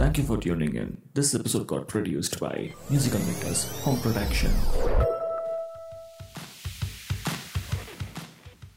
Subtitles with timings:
[0.00, 0.88] Thank you for tuning in.
[1.14, 2.54] This episode got produced by
[2.90, 4.52] Musical Makers Home Production.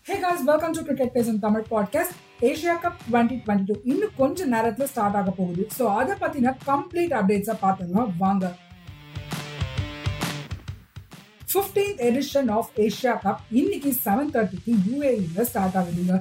[0.05, 4.47] Hey guys welcome to cricket பேசும் Tamil podcast Asia cup twenty twenty two இன்னும் கொஞ்ச
[4.47, 8.45] நேரத்துல start ஆக போகுது so அதை பத்தின complete அப்டேட்ஸை பார்த்துக்கலாம் வாங்க
[11.54, 16.14] fifteenth edition of Asia Cup இன்னைக்கு செவன் தேர்ட்டிக்கு யூஏஇல ஸ்டார்ட் ஆகுதுங்க.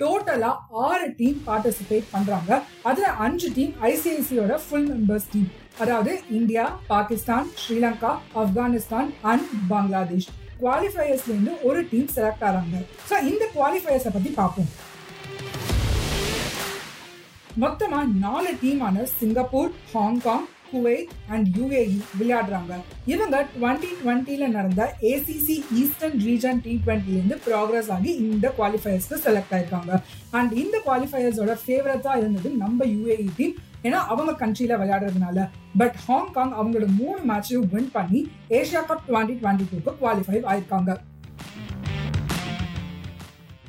[0.00, 0.50] டோட்டலா
[0.86, 2.50] ஆறு டீம் பார்ட்டிசிபேட் பண்றாங்க.
[2.90, 5.48] அதுல அஞ்சு டீம் ஐசிஐசியோட ஃபுல் மெம்பர்ஸ் டீம்
[5.82, 8.12] அதாவது இந்தியா பாகிஸ்தான் ஸ்ரீலங்கா
[8.42, 10.28] ஆப்கானிஸ்தான் அண்ட் பங்களாதேஷ்.
[10.62, 14.70] குவாலிஃபயர்ஸ்ல இருந்து ஒரு டீம் செலக்ட் ஆகிறாங்க ஸோ இந்த குவாலிஃபயர்ஸை பத்தி பார்ப்போம்
[17.64, 22.72] மொத்தமாக நாலு டீமான Singapore Hong Kong Kuwait and UAE விளையாடுறாங்க.
[23.12, 30.00] இவங்க டுவெண்ட்டி டுவெண்ட்டில நடந்த ஏசிசி ஈஸ்டர்ன் ரீஜன் டி டுவெண்ட்டிலேருந்து ப்ராக்ரஸ் ஆகி இந்த குவாலிஃபயர்ஸ்க்கு செலக்ட் ஆயிருக்காங்க.
[30.30, 35.48] அண்ட் இந்த குவாலிஃபயர்ஸோட ஃபேவரட்டா இருந்தது நம்ம யுஏஇ டீம் ஏன்னா அவங்க கண்ட்ரியில விளையாடுறதுனால.
[35.82, 38.20] பட் ஹாங்காங் அவங்களோட மூணு மேட்சையும் வின் பண்ணி
[38.58, 40.92] ஏஷியா கப் டுவெண்ட்டி டுவெண்ட்டி டூக்கு குவாலிஃபை ஆயிருக்காங்க.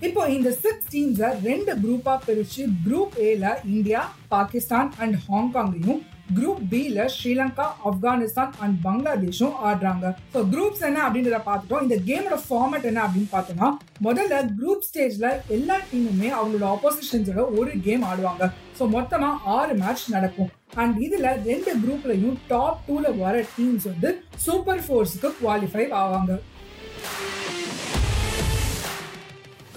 [0.08, 6.00] இப்போ இந்த சிக்ஸ் டீம்ஸை ரெண்டு குரூப்பாக பிரித்து குரூப் ஏல இந்தியா பாகிஸ்தான் அண்ட் ஹாங்காங்கையும்
[6.38, 10.06] குரூப் பில ஸ்ரீலங்கா ஆப்கானிஸ்தான் அண்ட் பங்களாதேஷும் ஆடுறாங்க.
[10.34, 11.84] ஸோ குரூப்ஸ் என்ன அப்படின்றத பார்த்துட்டோம்.
[11.86, 13.70] இந்த கேமோட ஃபார்மேட் என்ன அப்படின்னு பார்த்தோம்னா
[14.08, 18.48] முதல்ல குரூப் ஸ்டேஜ்ல எல்லா டீமுமே அவங்களோட ஆப்போசிஷன்ஸோட ஒரு கேம் ஆடுவாங்க.
[18.80, 20.52] ஸோ மொத்தமா ஆறு மேட்ச் நடக்கும்.
[20.82, 24.10] அண்ட் இதுல ரெண்டு குரூப்லையும் டாப் டூல வர டீம்ஸ் வந்து
[24.46, 26.32] சூப்பர் ஃபோர்ஸுக்கு குவாலிஃபை ஆவாங்க.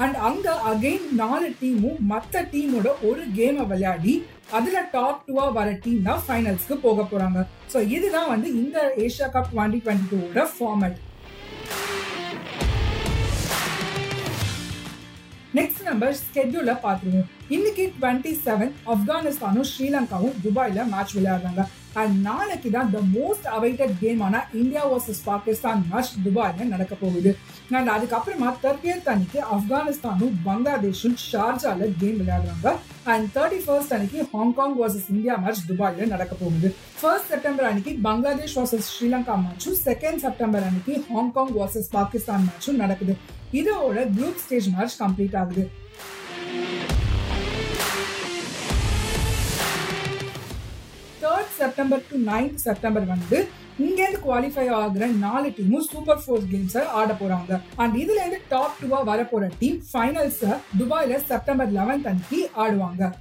[0.03, 4.15] அண்ட் அங்க அகைன் நாலு டீமும் மற்ற டீமோட ஒரு கேமை விளையாடி
[4.59, 7.41] அதுல டாப் டூவா வர டீம் தான் ஃபைனல்ஸ்க்கு போக போறாங்க.
[7.73, 10.99] ஸோ இதுதான் வந்து இந்த ஏஷியா கப் டுவெண்ட்டி டுவெண்ட்டி டூவோட ஃபார்மேட்
[15.59, 21.65] நெக்ஸ்ட் நம்பர் ஸ்கெட்யூல பாத்துருவோம் இன்னைக்கு டுவெண்ட்டி செவன் ஆப்கானிஸ்தானும் ஸ்ரீலங்காவும் துபாயில மேட்ச் விளையாடுறாங்க.
[22.01, 27.31] அண்ட் நாளைக்கு தான் த மோஸ்ட் அவைட்டட் கேமான இந்தியா வர்சஸ் பாகிஸ்தான் மேட்ச் துபாயில் நடக்க போகுது.
[27.77, 32.73] அண்ட் அதுக்கப்புறமா தேர்ட்டியத் அன்னைக்கு ஆப்கானிஸ்தானும் பங்களாதேஷும் ஷார்ஜால கேம் விளையாடுறாங்க.
[33.13, 36.75] அண்ட் தேர்ட்டி ஃபர்ஸ்ட் அன்னைக்கு Hong Kong versus India match துபாயில் நடக்க போகுது.
[37.01, 43.17] ஃபர்ஸ்ட் செப்டம்பர் அன்னைக்கு பங்களாதேஷ் வர்சஸ் ஸ்ரீலங்கா மேட்சும் செகண்ட் செப்டம்பர் அன்னைக்கு ஹாங்காங் வர்சஸ் பாகிஸ்தான் மேட்சும் நடக்குது.
[43.53, 45.65] இதோட குரூப் ஸ்டேஜ் மேட்ச் கம்ப்ளீட் ஆகுது.
[51.25, 53.39] Third September to ninth September வந்து
[53.85, 57.61] இங்கேருந்து குவாலிஃபை ஆகிற நாலு டீமும் சூப்பர் ஃபோர் கேம்ஸை ஆட போறாங்க.
[57.83, 63.13] அண்ட் இதுல இருந்து டாப் டூவா வர போற டீம் ஃபைனல்ஸை துபாயில செப்டம்பர் லெவன்த் அன்னைக்கு ஆடுவாங்க.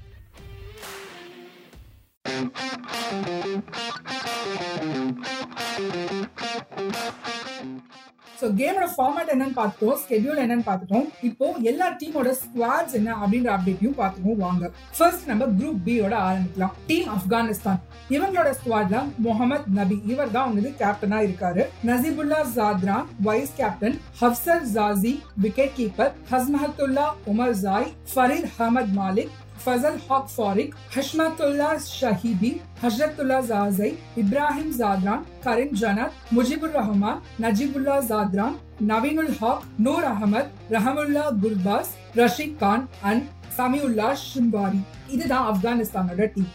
[8.43, 11.05] ஸோ கேமோட ஃபார்மேட் என்னன்னு பார்த்தோம் ஸ்கெடியூல் என்னன்னு பார்த்துட்டோம்.
[11.27, 14.71] இப்போ எல்லா டீமோட ஸ்குவாட்ஸ் என்ன அப்படின்ற அப்டேட்டையும் பார்த்துக்கோம் வாங்க.
[14.97, 16.73] ஃபர்ஸ்ட் நம்ம குரூப் பியோட ஆரம்பிக்கலாம்.
[16.89, 17.79] டீம் ஆப்கானிஸ்தான்
[18.15, 19.97] இவங்களோட ஸ்குவாட்ல முகமது நபி.
[20.13, 21.63] இவர் தான் வந்து கேப்டனா இருக்காரு.
[21.89, 25.13] Najibullah Zadran vice captain Afsar Zazai
[25.45, 27.07] wicket keeper Azmatullah
[27.63, 32.50] Omarzai Fareed Ahmad Malik Fasal hack Fariq Hashmatullah ஷஹீபி
[32.82, 33.88] ஹஜரத்துல்லா ஜாசை
[34.22, 38.56] Ibrahim ஜாத்ரான் Karim Jannat Mujibur Rahman Najibullah ஜாத்ரான்
[38.88, 43.26] நவீனுல் hack Noor Ahmed ரஹமுல்லா குல்பாஸ் Rashid Khan and
[43.58, 46.52] Samiullah ஷிம்பாரி இதுதான் ஆப்கானிஸ்தானோட டீம்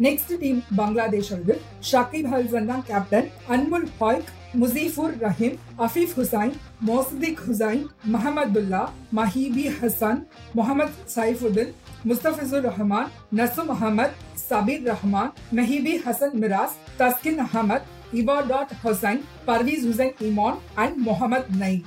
[0.00, 1.54] நெக்ஸ்ட் டீம் பங்களாதேஷ் வந்து
[1.88, 8.82] ஷக்கீப் ஹல்சன் தான் captain Anamul ஹாய்க் முசீஃபுர் Rahim Afif Hussain மோசதிக் Hussain Mahmudullah
[9.14, 10.20] மஹீபி Hasan
[10.54, 11.70] Mohammed சைஃபுddin
[12.04, 20.14] Mustafizur Rahman Nasum Ahmed Sabir Rahman மெஹிபி Hasan Miraz Taskin Ahmed இபாடாட் Hussain Parvez Hussain
[20.22, 21.82] Imman and Mohammed nine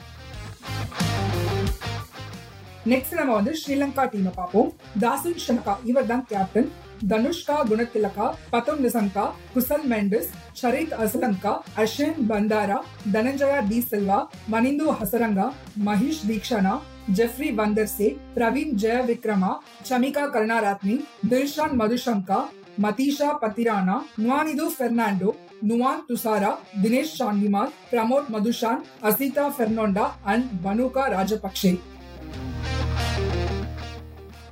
[2.85, 4.69] next நம்ம வந்து ஸ்ரீலங்கா டீமை பார்ப்போம்
[5.01, 6.69] தாசுன் ஷனகா இவர் தான் captain
[7.42, 9.24] Danushka Gunathilaka Pathum Nissanka
[9.54, 14.18] Kusal Mendis Charith Asalanka Ashen Bandara Dhananjaya de Silva,
[14.50, 16.78] Wanindu Hasaranga, Maheesh Theekshana
[17.10, 17.50] Jeffrey
[17.86, 19.54] Vandersay Praveen Jayawickrama
[19.88, 22.46] Chamika Karunaratne, Dilshan Madushanka,
[22.80, 25.34] Matheesha Pathirana Nuwanidu Fernando,
[25.64, 26.50] Nuwan Thushara,
[26.82, 31.70] Dinesh Chandimal, Pramod Madushan, Asitha Fernando and Bhanuka Rajapaksa.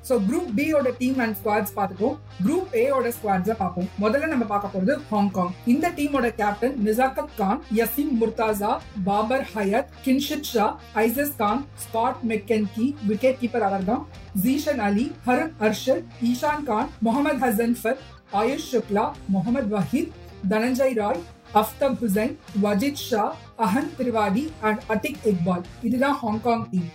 [0.04, 3.10] So group B ஓட team and squads பார்த்துப்போம் group A ஓட
[3.58, 3.88] பார்ப்போம்.
[4.00, 8.72] முதல்ல நம்ம பார்க்க போறது Hong Kong இந்த டீமோட captain Nizakat Khan Yasim Murtaza
[9.04, 14.02] Babar Hayat Kinchit Shah Aizaz Khan Scott McKechnie wicket keeper அவர் தான்.
[14.44, 18.02] ஜீஷன் அலி ஹரன் அர்ஷத் ஈஷான் கான் முகமது ஹசன் ஃபத்
[18.32, 20.12] ஆயுஷ் சுக்லா முகமது வஹீத்
[20.50, 21.22] தனஞ்சய் ராய்
[21.54, 23.24] அஃப்தப் ஹுசைன் வஜித் ஷா
[23.58, 26.90] அஹன் திரிவாடி அண்ட் அட்டிக் இக்பால் இதுதான் Hong Kong team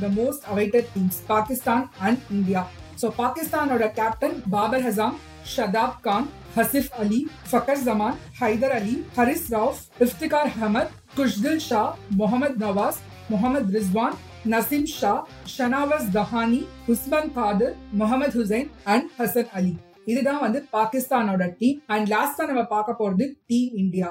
[0.00, 2.62] the most awaited teams Pakistan and India
[3.00, 5.16] so பாகிஸ்தானோட கேப்டன் பாபர் ஹசாம்
[5.50, 11.82] ஷதாப் கான் ஹசிஃப் அலி ஃபக்கர் ஜமான் ஹைதர் அலி ஹரிஸ் ராவ் இஃப்திகார் அஹமத் குஷ்தில் ஷா
[12.16, 13.00] முகமது நவாஸ்
[13.30, 14.16] முகமது ரிஸ்வான்
[14.48, 15.12] நசீம் ஷா
[15.54, 19.74] ஷனாவஸ் தஹானி உஸ்மான் காதர் முகமது ஹுசைன் அண்ட் ஹசன் அலி
[20.06, 24.10] இதுதான் வந்து பாகிஸ்தானோட டீம் அண்ட் லாஸ்டா நம்ம பார்க்க போறது team India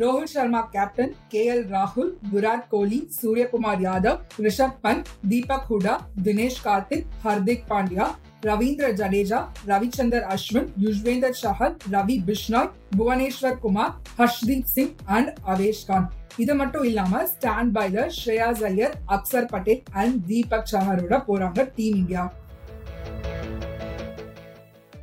[0.00, 5.94] Rohit Sharma captain K L ராகுல் விராட் கோலி சூரியகுமார் யாதவ் ரிஷப் பந்த் தீபக் ஹுடா
[6.24, 8.06] தினேஷ் கார்த்திக் ஹர்திக் பாண்டியா
[8.44, 16.08] ரவீந்திர ஜடேஜா ரவிச்சந்தர் அஸ்வின் யுஸ்வேந்தர் சஹல் ரவி பிஷ்னாய் புவனேஸ்வர் குமார் ஹர்ஷ்தீப் சிங் அண்ட் அவேஷ் கான்
[16.38, 22.24] இது மட்டும் இல்லாம ஸ்டாண்ட் பைல ஸ்ரேயாஸ் ஐயர் அக்சர் பட்டேல் அண்ட் தீபக் சஹரோட போறாங்க டீம் இந்தியா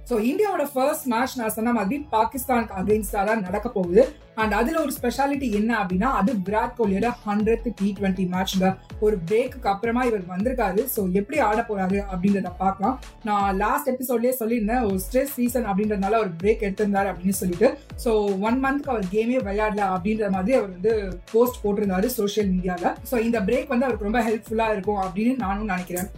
[0.10, 4.04] ஸோ இந்தியாவோட ஃபர்ஸ்ட் மேட்ச் நான் சொன்ன மாதிரி பாகிஸ்தானுக்கு அகெயின்ஸ்டா தான் நடக்க போகுது.
[4.42, 8.66] அண்ட் அதுல ஒரு ஸ்பெஷாலிட்டி என்ன அப்படின்னா அது விராட் கோலியோட ஹண்ட்ரட் டி டுவெண்ட்டி மேட்ச்ல
[9.06, 10.82] ஒரு பிரேக்குக்கு அப்புறமா இவர் வந்திருக்காரு.
[10.94, 12.96] ஸோ எப்படி ஆட போறாரு அப்படின்றத பார்க்கலாம்.
[13.30, 17.70] நான் லாஸ்ட் எபிசோட்லயே சொல்லியிருந்தேன் ஒரு ஸ்ட்ரெஸ் சீசன் அப்படின்றதுனால ஒரு பிரேக் எடுத்திருந்தாரு அப்படின்னு சொல்லிட்டு.
[18.04, 18.14] ஸோ
[18.50, 20.94] ஒன் மந்த்க்கு அவர் கேமே விளையாடல அப்படின்ற மாதிரி அவர் வந்து
[21.34, 26.10] போஸ்ட் போட்டிருந்தாரு சோஷியல் மீடியாவில் ஸோ இந்த பிரேக் வந்து அவருக்கு ரொம்ப ஹெல்ப்ஃபுல்லாக இருக்கும் அப்படின்னு நானும் நினைக்கிறேன்.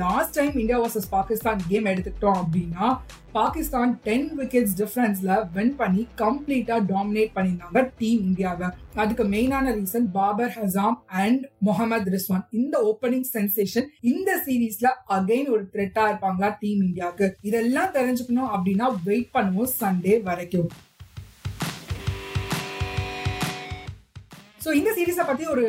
[0.00, 2.86] Last time India versus Pakistan game எடுத்துக்கிட்டோம் அப்படின்னா
[3.36, 8.68] பாகிஸ்தான் டென் விக்கெட்ஸ் டிஃப்ரென்ஸில் வின் பண்ணி கம்ப்ளீட்டா டாமினேட் பண்ணியிருந்தாங்க டீம் இந்தியாவை.
[9.02, 15.62] அதுக்கு மெயினான ரீசன் பாபர் ஹசாம் அண்ட் முகமது ரிஸ்வான் இந்த ஓப்பனிங் சென்சேஷன் இந்த சீரீஸ்ல அகைன் ஒரு
[15.74, 17.28] த்ரெட்டா இருப்பாங்களா டீம் இந்தியாவுக்கு.
[17.50, 20.68] இதெல்லாம் தெரிஞ்சுக்கணும் அப்படின்னா வெயிட் பண்ணுவோம் சண்டே வரைக்கும்.
[24.64, 25.64] ஸோ இந்த சீரீஸை பற்றி ஒரு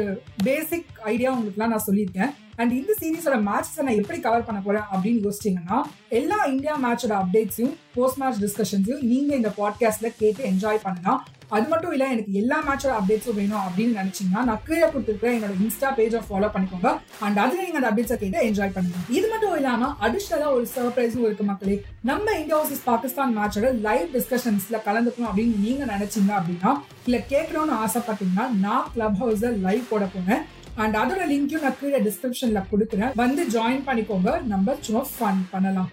[0.49, 2.33] பேசிக் ஐடியா உங்களுக்குலாம் நான் சொல்லியிருக்கேன்.
[2.55, 7.73] அண்ட் இந்த சீரீஸோட மேட்சஸை நான் எப்படி கவர் பண்ண போறேன் அப்படின்னு யோசிச்சீங்கன்னா எல்லா இந்தியா மேட்சோட அப்டேட்ஸையும்
[7.93, 12.93] போஸ்ட் மேட்ச் டிஸ்கஷன்ஸையும் நீங்க இந்த பாட்காஸ்ட்ல கேட்டு என்ஜாய் பண்ணலாம் அது மட்டும் இல்ல எனக்கு எல்லா மேட்சோட
[12.99, 16.99] அப்டேட்ஸும் வேணும் அப்படின்னு நினைச்சீங்கன்னா நான் கீழே கொடுத்துருக்க என்னோட இன்ஸ்டா பேஜை ஃபாலோ பண்ணிக்கோங்க.
[17.19, 18.97] அண்ட் அதுல நீங்க அந்த அப்டேட்ஸை கேட்டு என்ஜாய் பண்ணுங்க.
[19.09, 21.85] இது மட்டும் இல்லாம அடிஷனலா ஒரு சர்ப்ரைஸும் இருக்கு மக்களே.
[22.01, 26.73] நம்ம இந்தியா வர்சஸ் பாகிஸ்தான் மேட்சோட லைவ் டிஸ்கஷன்ஸ்ல கலந்துக்கணும் அப்படின்னு நீங்க நினைச்சீங்க அப்படின்னா
[27.05, 30.43] இல்ல கேட்கணும்னு ஆசைப்பட்டீங்கன்னா நான் கிளப் ஹவுஸ்ல லைவ் போட போனேன்
[30.83, 33.11] அண்ட் அதோட லிங்க்கும் நான் கீழே டிஸ்கிரிப்ஷன்ல கொடுக்குறேன்.
[33.21, 34.31] வந்து ஜாயின் பண்ணிக்கோங்க.
[34.53, 35.91] நம்ம சும்மா ஃபன் பண்ணலாம்.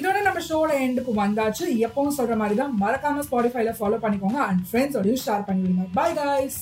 [0.00, 1.64] இதோட நம்ம ஷோட எண்டுக்கு வந்தாச்சு.
[1.86, 4.40] எப்பவும் சொல்ற மாதிரி தான் மறக்காம ஸ்பாடிஃபைல ஃபாலோ பண்ணிக்கோங்க.
[4.50, 6.60] அண்ட் ஃப்ரெண்ட்ஸோடய ஷேர் பண்ணிவிடுங்க பை கைஸ்